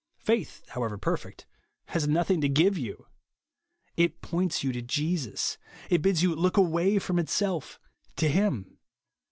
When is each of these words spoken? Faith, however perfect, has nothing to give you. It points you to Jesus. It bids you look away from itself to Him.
Faith, 0.17 0.67
however 0.69 0.97
perfect, 0.97 1.45
has 1.89 2.07
nothing 2.07 2.41
to 2.41 2.49
give 2.49 2.75
you. 2.75 3.05
It 3.95 4.19
points 4.23 4.63
you 4.63 4.71
to 4.73 4.81
Jesus. 4.81 5.59
It 5.91 6.01
bids 6.01 6.23
you 6.23 6.33
look 6.35 6.57
away 6.57 6.97
from 6.97 7.19
itself 7.19 7.79
to 8.15 8.27
Him. 8.27 8.79